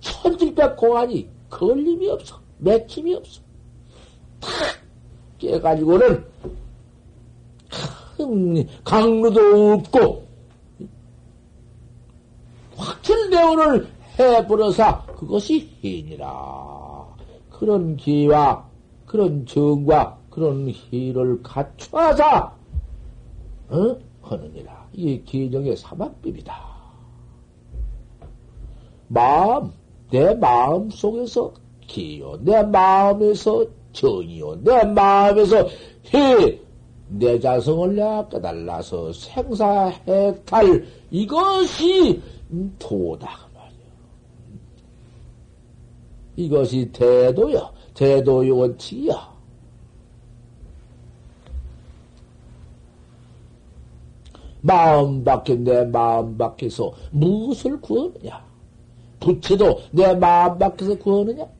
[0.00, 2.40] 천질백 공안이 걸림이 없어.
[2.58, 3.40] 맥힘이 없어.
[4.40, 4.50] 탁
[5.38, 6.24] 깨가지고는
[8.16, 10.26] 큰 강루도 없고
[12.76, 17.06] 확철대오를 해버려서 그것이 해니라.
[17.50, 18.66] 그런 기와
[19.06, 22.52] 그런 정과 그런 희를 갖춰서
[23.68, 23.96] 어?
[24.22, 24.88] 하느니라.
[24.92, 26.54] 이게 기정의 사막법이다.
[29.08, 29.72] 마음,
[30.10, 33.64] 내 마음 속에서 기요, 내 마음에서
[33.96, 35.66] 정이요, 내 마음에서
[36.12, 36.60] 해,
[37.08, 42.20] 내 자성을 내가 깨달라서 생사해 탈, 이것이
[42.78, 43.46] 도다.
[46.36, 49.36] 이것이 대도요, 대도의 원칙이야.
[54.60, 58.44] 마음 밖에 내 마음 밖에서 무엇을 구하느냐?
[59.20, 61.55] 부채도 내 마음 밖에서 구하느냐?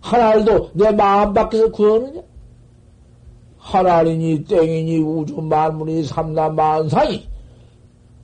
[0.00, 2.20] 하늘도 내 마음 밖에서 구하느냐?
[3.58, 7.28] 하나이니 땡이니 우주 만물이 삼라만상이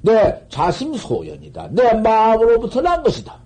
[0.03, 1.69] 내 자심 소연이다.
[1.73, 3.37] 내 마음으로부터 난 것이다.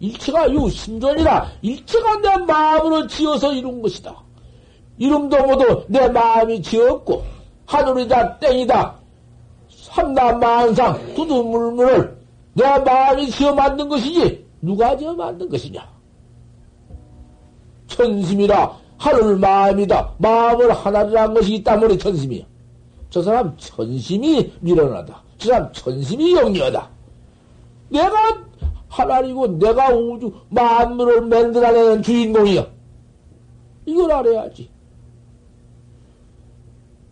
[0.00, 4.14] 일체가 유심존이라 일체가 내 마음으로 지어서 이룬 것이다.
[4.98, 7.24] 이름도 모두 내 마음이 지었고
[7.66, 8.94] 하늘이다 땡이다
[9.68, 12.16] 삼남만상 두두물물을
[12.54, 15.93] 내 마음이 지어 만든 것이지 누가 지어 만든 것이냐?
[17.98, 20.14] 천심이라 하늘 마음이다.
[20.18, 22.44] 마음을 하나를 한 것이 있다머리 천심이야.
[23.10, 25.22] 저 사람 천심이 밀어나다.
[25.38, 26.88] 저 사람 천심이 영리하다.
[27.90, 28.12] 내가
[28.88, 32.66] 하나이고 내가 우주 만물을 만들어내는 주인공이야.
[33.86, 34.68] 이걸 알아야지.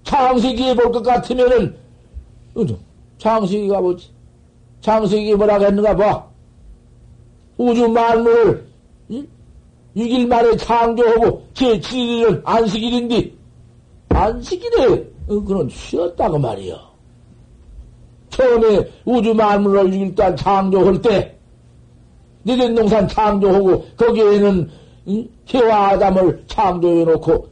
[0.04, 1.76] 창세기에 볼 것 같으면은
[3.18, 4.10] 장식이가 뭐지?
[4.80, 6.26] 장식이 뭐라고 했는가 봐.
[7.56, 8.71] 우주 만물을
[9.94, 13.32] 이길 만에 창조하고 제7일은 안식일인데
[14.08, 15.10] 안식일에
[15.46, 16.78] 그런 쉬었다고 말이요.
[18.30, 21.38] 처음에 우주 만물을 6일 동안 창조할 때
[22.44, 24.70] 니들 농산 창조하고 거기에는
[25.48, 27.48] 해와 아담을 창조해놓고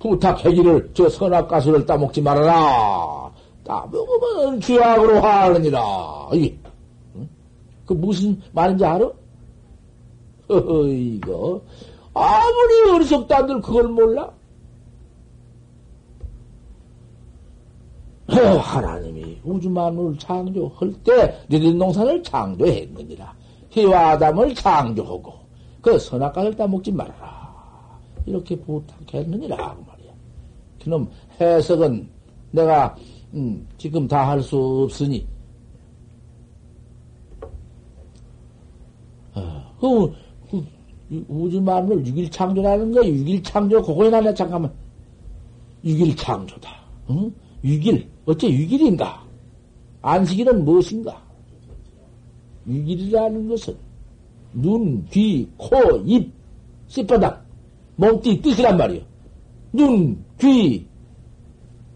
[0.00, 3.30] 부탁해기를 저 선악가수를 따먹지 말아라.
[3.64, 6.28] 따먹으면 죄악으로 화하느니라.
[6.32, 6.56] 이게,
[7.16, 7.28] 응?
[7.86, 9.08] 그 무슨 말인지 알아?
[10.58, 11.62] 이거.
[12.14, 14.30] 아무리 어리석다들 그걸 몰라?
[18.28, 23.34] 하나님이 우주 만물을 창조할 때 너희 농산을 창조했느니라.
[23.72, 25.34] 해와 아담을 창조하고
[25.80, 27.98] 그 선악과를 따먹지 말아라.
[28.26, 30.12] 이렇게 부탁했느니라 그 말이야.
[30.82, 31.10] 그놈
[31.40, 32.08] 해석은
[32.52, 32.94] 내가
[33.34, 35.26] 음, 지금 다 할 수 없으니
[39.34, 40.14] 어, 그, 그
[41.28, 44.72] 우주 만물 6일 창조라는 거 6일 창조 그거나 내 잠깐만
[45.84, 46.70] 6일 창조다.
[47.10, 47.32] 응?
[47.64, 49.18] 6일 어째 6일인가?
[50.02, 51.20] 안식일은 무엇인가?
[52.68, 53.76] 6일이라는 것은
[54.52, 56.32] 눈, 귀, 코, 입,
[56.88, 57.44] 씨바닥,
[57.96, 59.02] 몸띠 뜻이란 말이요.
[59.72, 60.86] 눈, 귀,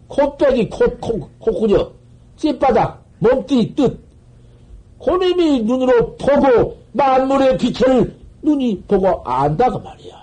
[0.07, 1.91] 코빼기, 코, 코, 코구려,
[2.37, 3.99] 씨바닥, 몸띠 뜻.
[4.97, 10.15] 고님이 눈으로 보고 만물의 빛을 눈이 보고 안다 그 말이야.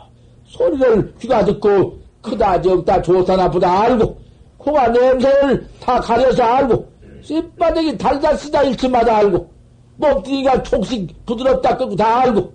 [0.46, 4.16] 소리를 귀가 듣고 크다 적다 좋다 나쁘다 알고
[4.58, 6.86] 코가 냄새를 다 가려서 알고
[7.22, 9.50] 씨바닥이 달다 쓰다 일치마다 알고
[9.96, 12.52] 몸뚱이가 촉식 부드럽다 끄고 다 알고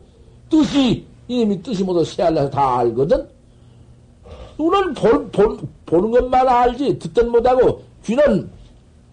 [0.50, 3.28] 뜻이 이미 뜻이 모두 새알라서 다 알거든.
[4.58, 8.50] 눈은 볼, 볼, 보는 것만 알지 듣든 못하고 귀는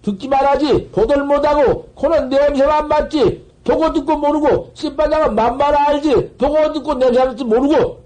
[0.02, 6.94] 듣기만 하지 보들 못하고 코는 냄새만 맡지 보고 듣고 모르고 씨바닥은 만만 알지 보고 듣고
[6.94, 8.04] 냄새 맡지 모르고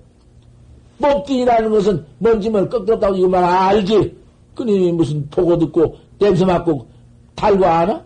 [0.99, 4.17] 몸뚱이라는 것은 먼지면 끄끄럽다고 이것만 알지
[4.55, 6.87] 그님이 무슨 보고 듣고 냄새 맡고
[7.35, 8.03] 달고 아나?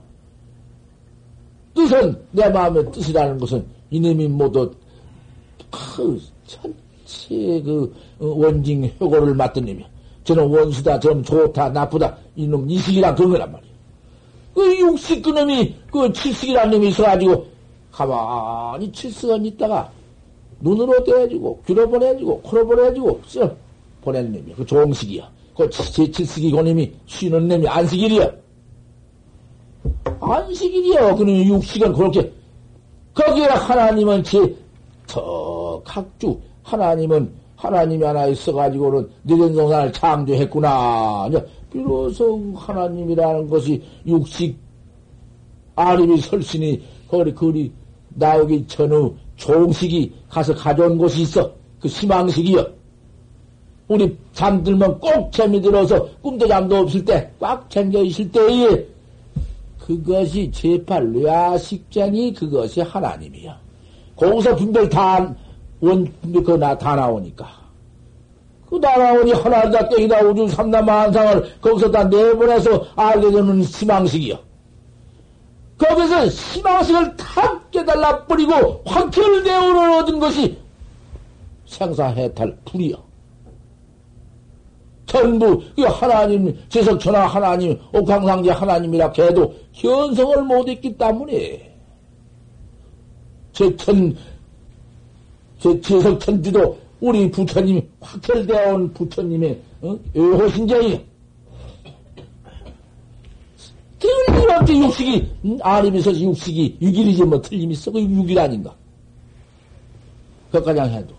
[1.75, 4.71] 뜻은 내 마음의 뜻이라는 것은 이놈이 모두
[5.71, 9.87] 그 전체 그 어, 원징 효고를 맡은 놈이야.
[10.25, 13.72] 저는 원수다, 저는 좋다, 나쁘다 이놈 이식이라 그런 거란 말이야.
[14.55, 17.47] 그 육식 그놈이 그 칠식이라는 놈이 있어가지고
[17.91, 19.91] 가만히 칠식은 있다가
[20.61, 23.55] 눈으로 떼어주고 귀로 보내주고 코로 보내주고 써
[24.03, 24.57] 보내는 놈이야.
[24.57, 25.29] 그 종식이야.
[25.57, 28.43] 그 칠식이 그놈이 쉬는 놈이 안식일이야.
[30.21, 31.17] 안식일이요.
[31.17, 32.33] 그는 육식은 그렇게.
[33.15, 34.38] 거기에 하나님은 제,
[35.07, 41.29] 더 각주, 하나님은, 하나님이 하나 있어가지고는 내전동산을 창조했구나.
[41.73, 44.57] 비로소 하나님이라는 것이 육식,
[45.75, 47.73] 아림이 설신이, 거리, 거리,
[48.11, 51.51] 나오기 전후 종식이 가서 가져온 곳이 있어.
[51.81, 52.65] 그 희망식이요.
[53.89, 58.87] 우리 잠들면 꼭 재미 들어서 꿈도 잠도 없을 때, 꽉 챙겨 있을 때에
[59.79, 63.59] 그것이 제팔 뇌아식장이 그것이 하나님이야.
[64.15, 65.35] 거기서 분별 다,
[65.81, 67.62] 원, 분별 그거 다 나오니까.
[68.73, 74.39] 그다 나오니 하나다 땡이다 우주 삼남만상을 거기서 다 내보내서 알게 되는 희망식이요.
[75.77, 80.59] 거기서 희망식을 다 깨달아 버리고 확혈대우를 얻은 것이
[81.67, 82.97] 생사해탈 불이요.
[85.05, 91.77] 전부 이 하나님 제석천하 하나님 옥황상제 하나님이라 해도 현성을 못했기 때문에
[93.53, 94.17] 제천
[95.59, 99.99] 제 제석천주도 우리 부처님 확철되어 온 부처님의 어?
[100.15, 101.05] 외호신자이
[103.99, 105.59] 틀림없이 육식이 음?
[105.61, 108.73] 아림에서 육식이 육일이지 뭐 틀림이 있어 그 육일 아닌가
[110.53, 111.12] 그까지 해도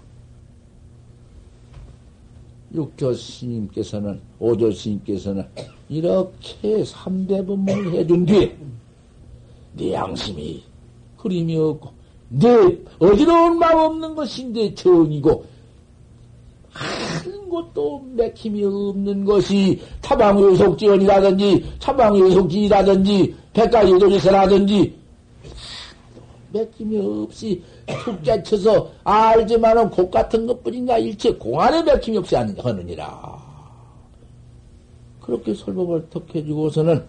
[2.74, 5.46] 육조 스님께서는, 오조 스님께서는
[5.90, 8.58] 이렇게 삼대분문을 해준 뒤에
[9.74, 10.64] 내 양심이
[11.18, 11.92] 그림이 없고
[12.30, 12.48] 내
[13.00, 14.16] 어지러운 마음 없는
[14.76, 15.53] 정이고 한
[17.54, 24.96] 것도 맥힘이 없는 것이 타방의 속지원이라든지 차방의 속지라든지 백가의 도지서라든지
[26.52, 27.64] 맥힘이 없이
[28.04, 33.42] 툭자 쳐서 알지만은 곡 같은 것뿐인가 일체 공안에 맥힘이 없이 하느니라.
[35.22, 37.04] 그렇게 설법을 턱 해주고서는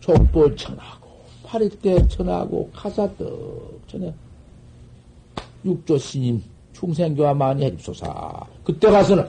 [0.00, 1.08] 족보 천하고
[1.44, 4.12] 파리대 천하고 가사떡 전에
[5.64, 6.42] 육조 스님
[6.76, 8.46] 충생교화 많이 해줍소사.
[8.62, 9.26] 그때 가서는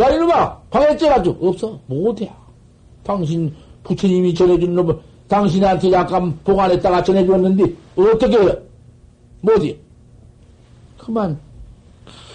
[0.00, 2.32] 야 이놈아 방해죄 가지고 없어 못해.
[3.02, 8.58] 당신 부처님이 전해준 놈을 당신한테 약간 보관했다가 전해주었는데 어떻게 해?
[9.42, 9.78] 뭐지?
[10.96, 11.38] 그만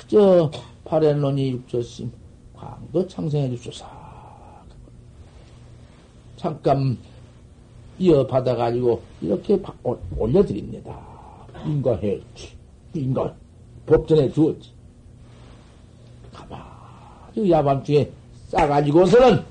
[0.07, 0.49] 저
[0.85, 2.11] 파렌론이 육조심
[2.55, 3.85] 광도 창생해 주소서.
[6.37, 6.97] 잠깐
[7.97, 9.59] 이어받아가지고 이렇게
[10.17, 10.99] 올려드립니다.
[11.65, 12.57] 인가해야지.
[12.93, 13.33] 인가
[13.85, 14.71] 법전에 두었지.
[16.33, 18.09] 가만히 야밤중에
[18.47, 19.43] 싸가지고서는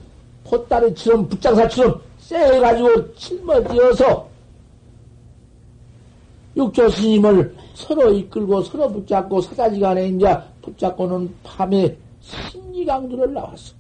[0.44, 4.28] 포다리처럼 붙장사처럼 쎄가지고 짊어지어서
[6.56, 13.74] 육조 스님을 서로 이끌고 서로 붙잡고 사자지간에 이제 붙잡고는 밤에 심리강도를 나왔어.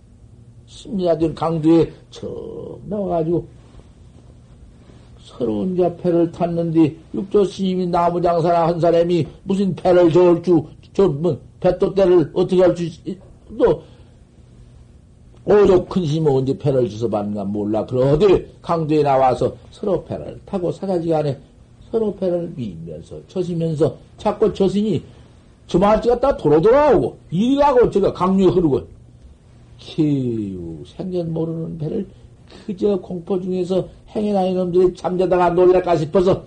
[0.66, 3.46] 심리가 된 강도에 척 나와가지고
[5.36, 10.62] 서로 이제 배를 탔는데 육조 스님이 나무 장사나 한 사람이 무슨 배를 저을 줄,
[10.92, 12.88] 저, 뭐, 배또대를 어떻게 할 줄,
[13.58, 13.82] 또,
[15.44, 17.84] 오죽 큰심이 언제 패를 주서 봤는가 몰라.
[17.84, 21.36] 그럼 어디 강도에 나와서 서로 패를 타고 사자지간에
[21.90, 25.02] 서로 패를 미면서 쳐시면서 자꾸 저신이
[25.66, 28.82] 저마치 갔다 도로 돌아오고 이리 가고 저가 강류에 흐르고
[29.78, 32.06] 키우 생전 모르는 배를
[32.66, 36.44] 그저 공포 중에서 행해나 이놈들이 잠자다가 놀랄까 싶어서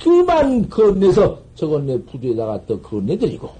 [0.00, 3.50] 그만 건네서 저건 내 부두에다가 또 건네드리고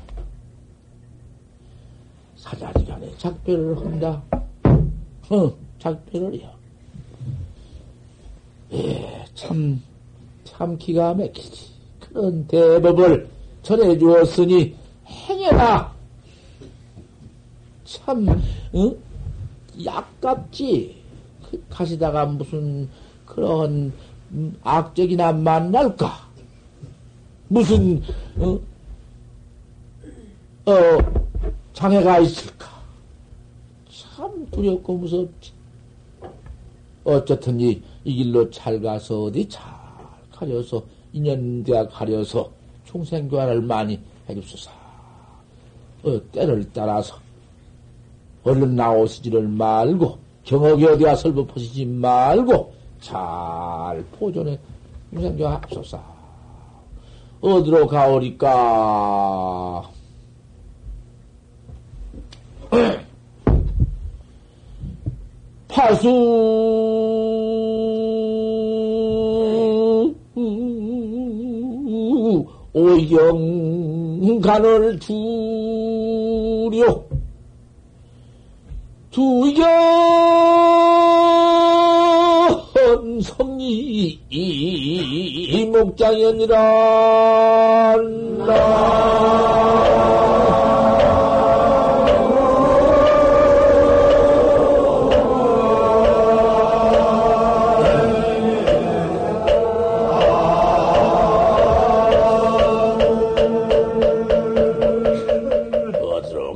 [2.36, 4.22] 사자지간에 작별을 한다.
[5.30, 6.50] 어, 작별을요.
[8.72, 9.80] 예, 참,
[10.44, 11.70] 참 기가 막히지.
[12.00, 13.28] 그런 대법을
[13.62, 14.74] 전해 주었으니
[15.06, 15.92] 행해라.
[17.84, 18.26] 참,
[18.74, 18.96] 응?
[19.84, 21.01] 약깝지.
[21.52, 22.88] 그 가시다가 무슨
[23.26, 23.92] 그런
[24.62, 26.10] 악적이나 만날까?
[27.48, 28.02] 무슨
[28.38, 28.58] 어,
[30.64, 30.98] 어
[31.74, 32.66] 장애가 있을까?
[33.90, 35.52] 참 두렵고 무섭지.
[37.04, 39.64] 어쨌든 이, 이 길로 잘 가서 어디 잘
[40.30, 40.82] 가려서
[41.12, 42.50] 인연대학 가려서
[42.86, 44.70] 총생교환을 많이 해줍소서.
[46.04, 47.16] 어, 때를 따라서
[48.44, 54.58] 얼른 나오시지를 말고 경옥이 어디가 설법하시지 말고 잘 포존해
[55.12, 56.00] 총생교환 합소서.
[57.40, 59.90] 어디로 가오리까?
[65.68, 66.08] 파수
[72.74, 77.04] 오영간을 두려
[79.12, 79.60] 두견
[83.20, 84.18] 성리
[85.70, 86.56] 목장이니라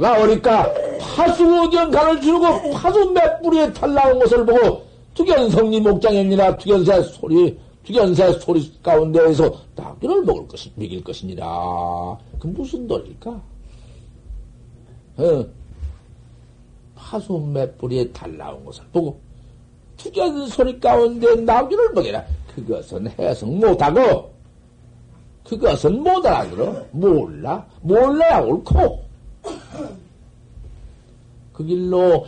[0.00, 0.85] 가오니까
[1.16, 4.82] 파수오디언 간을 주고 파수 몇 뿌리에 탈나온 것을 보고
[5.14, 12.18] 투견성리 목장이니라 투견새 소리 투견새 소리 가운데에서 낙견을 먹을 것이 먹일 것이니라.
[12.38, 13.30] 그 무슨 도리일까?
[15.18, 15.46] 어.
[16.94, 19.18] 파수 몇 뿌리에 달나온 것을 보고
[19.96, 22.24] 투견 소리 가운데 낙견을 먹이라.
[22.54, 24.32] 그것은 해석 못하고
[25.44, 26.84] 그것은 못 알아들어.
[26.90, 27.64] 몰라.
[27.80, 29.06] 몰라야 옳고.
[31.56, 32.26] 그 길로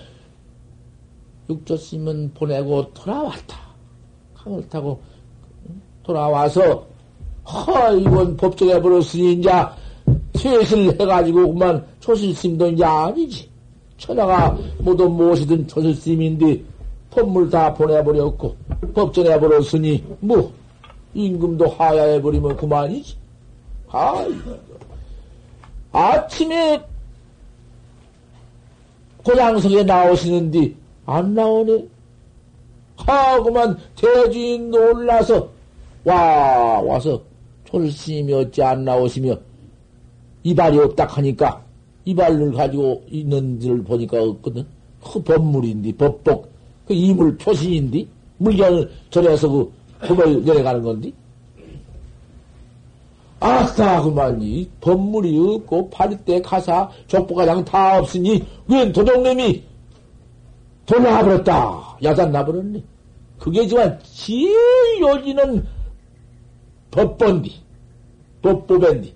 [1.50, 3.58] 육조심은 보내고 돌아왔다.
[4.34, 5.00] 강을 타고
[6.02, 6.86] 돌아와서
[7.44, 9.50] 허 이건 법정에 버렸으니 이제
[10.32, 13.50] 퇴실 해가지고 그만 초실심도 이제 아니지.
[13.98, 16.62] 천하가 모두 무엇이든 초실심인데
[17.10, 18.56] 법물 다 보내버렸고
[18.94, 20.50] 법정에 버렸으니 뭐
[21.12, 23.16] 임금도 하야해버리면 그만이지.
[23.90, 24.24] 아,
[25.92, 26.82] 아침에
[29.28, 30.72] 고장석에 나오시는데
[31.04, 31.86] 안 나오네.
[32.96, 35.50] 하고만 대주인 놀라서
[36.04, 37.20] 와 와서
[37.68, 39.36] 철심이 어찌 안 나오시며
[40.44, 41.62] 이발이 없다 하니까
[42.06, 44.64] 이발을 가지고 있는 지를 보니까 없거든.
[45.04, 46.50] 그 법물인데 법복
[46.86, 48.06] 그 이물 표시인데
[48.38, 49.70] 물건을 전해서 그
[50.08, 51.12] 법을 내려가는 건데.
[53.40, 54.68] 아싸 그만 이.
[54.80, 59.64] 법물이 없고 파리대 가사 족보가장 다 없으니 웬 도둑놈이
[60.86, 61.98] 돈 나버렸다.
[62.02, 62.82] 야단 나버렸네.
[63.38, 64.50] 그게 지만 제일
[65.00, 65.66] 요지는
[66.90, 67.54] 법본디
[68.42, 69.14] 법보벤디.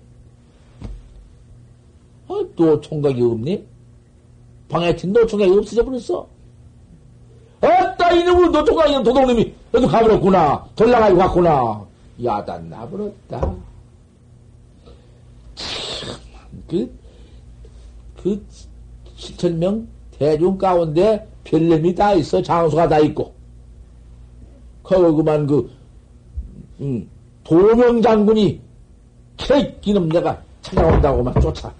[2.27, 3.65] 아, 또 총각이 없니?
[4.69, 6.27] 방에 튄노 총각이 없어져 버렸어.
[7.61, 10.65] 아따 이놈의 노총각이 도둑놈이 너도 가버렸구나.
[10.75, 11.85] 돌아가고 갔구나.
[12.23, 13.55] 야단 나버렸다
[16.69, 16.91] 그,
[18.21, 18.45] 그,
[19.17, 22.41] 7천명 대중 가운데 별nem이 다 있어.
[22.41, 23.33] 장수가 다 있고.
[24.81, 25.69] 거기 그만 그,
[26.81, 27.09] 음,
[27.43, 28.59] 도명 장군이
[29.37, 31.73] 캐, 이놈 내가 찾아온다고 막 쫓아.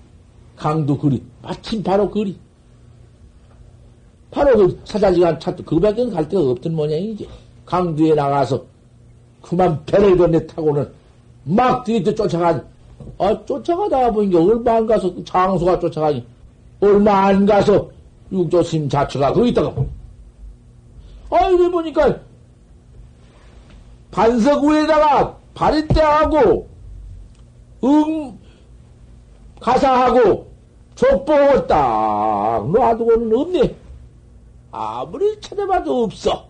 [0.55, 1.23] 강도 그리.
[1.41, 2.37] 마침 바로 그리.
[4.31, 7.27] 바로 그 사자지간 찾도 그밖에 갈 데가 없던 모양이지.
[7.65, 8.63] 강두에 나가서
[9.41, 10.91] 그만 배를 건네 타고는
[11.43, 12.72] 막 뒤에 쫓아가지.
[13.17, 16.25] 아, 쫓아가다 보니까 얼마 안 가서 장수가 쫓아가니
[16.79, 17.89] 얼마 안 가서
[18.31, 19.73] 육조심 자체가 거기 있다가
[21.29, 22.19] 아, 이래 보니까
[24.11, 26.67] 반석 위에다가 바리떼하고
[27.83, 28.37] 응
[29.59, 30.53] 가사하고
[30.95, 33.75] 족보고 딱 놔두고는 없네.
[34.71, 36.47] 아무리 찾아봐도 없어.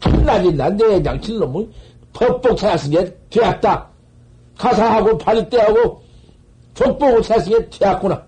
[0.00, 1.70] 한낮이 난데 양칠 놈은
[2.12, 2.96] 퍽퍽 찾았으니
[3.30, 3.88] 되었다.
[4.56, 6.02] 가사하고 발리떼하고
[6.74, 8.24] 족보고 찾았으니 되었구나.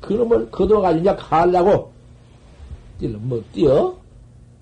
[0.00, 1.92] 그놈을 거둬가지고 가려고
[3.00, 3.94] 뭐 뛰어?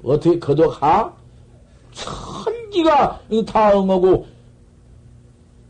[0.03, 1.15] 어떻게 거둬가?
[1.93, 4.27] 천지가 다 응하고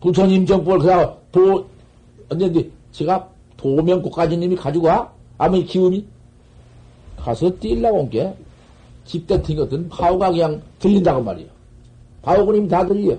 [0.01, 1.67] 부처님 정법을 그냥 도
[2.29, 5.11] 언제인데 제가 도명국가지님이 가지고 와?
[5.39, 6.07] 아무 기운이
[7.17, 8.35] 가서 뛰려고 온게
[9.05, 11.49] 집대 튕겼던 바오가 그냥 들린다고 말이에요.
[12.23, 13.17] 바오그님이 다 들려.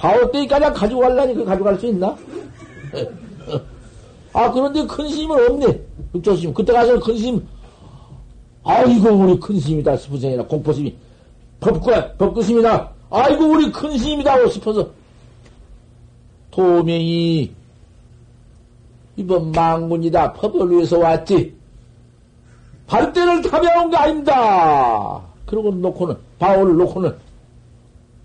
[0.00, 2.16] 바오 때까지 가지고 갈라니까 가져갈 수 있나?
[4.32, 5.80] 아, 그런데 큰 스님은 없네.
[6.14, 6.54] 육조 스님.
[6.54, 7.46] 그때 가서 큰 스님,
[8.64, 9.98] 아이고, 우리 큰 스님이다.
[9.98, 10.96] 스푸생이나 공포 스님이.
[11.60, 14.32] 법과, 법구 스님이나, 아이고, 우리 큰 스님이다.
[14.32, 14.88] 하고 싶어서.
[16.50, 17.52] 도명이,
[19.16, 20.32] 이번 망군이다.
[20.32, 21.54] 법을 위해서 왔지.
[22.86, 25.20] 발대를 타벼온 거 아닙니다.
[25.44, 27.14] 그러고 놓고는, 바울을 놓고는,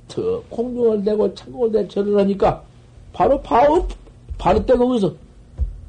[0.07, 2.63] 더 공중을 내고 창공을 내 절을 하니까,
[3.13, 3.83] 바로 바울,
[4.37, 5.13] 바로 때 거기서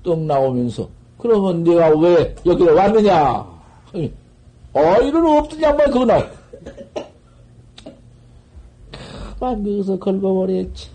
[0.03, 0.89] 떡 나오면서,
[1.19, 3.47] 그러면 내가 왜 여기로 왔느냐?
[4.73, 6.31] 어이는 없던 양반 나와.
[9.39, 10.91] 가만 거기서 걸어버렸지.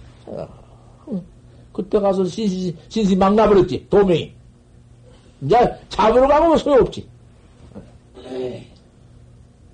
[1.73, 4.33] 그때 가서 신시, 신시 막 나버렸지, 도명이.
[5.41, 5.57] 이제
[5.89, 7.07] 잡으러 가면 소용없지.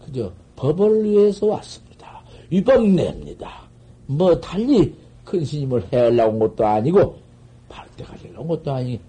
[0.05, 1.86] 그저 법을 위해서 왔습니다.
[2.49, 3.61] 위법 냅니다.
[4.05, 7.17] 뭐 달리 큰 스님을 해하려고 온 것도 아니고
[7.69, 8.99] 발대 가려고 온 것도 아니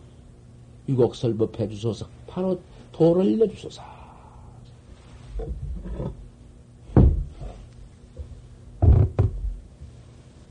[0.87, 2.59] 위곡설법 해 주소서 바로
[2.93, 3.83] 도를 일러주소서.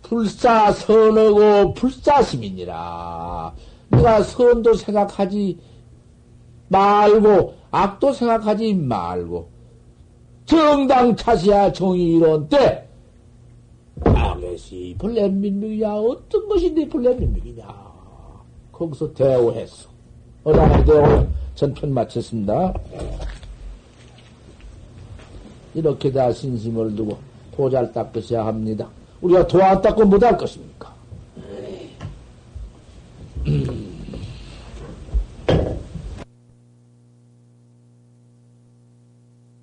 [0.03, 3.53] 불사 선하고 불사심이니라.
[3.89, 5.59] 네가 선도 생각하지
[6.69, 9.56] 말고 악도 생각하지 말고
[10.47, 12.87] 정당 차시야 정의 이론 때
[14.03, 17.65] 당시 불렘민맥이야 어떤 것인데 불렘민맥이냐.
[17.65, 17.73] 네
[18.71, 19.89] 거기서 대우했어.
[20.43, 22.73] 어나마 대오 전편 마쳤습니다.
[25.73, 27.17] 이렇게 다 신심을 두고
[27.55, 28.87] 도잘 닦으셔야 합니다.
[29.21, 30.95] 우리가 도안 닦고 못 할 것입니까?